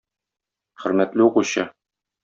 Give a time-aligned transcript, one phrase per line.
[0.85, 1.71] Хөрмәтле укучы!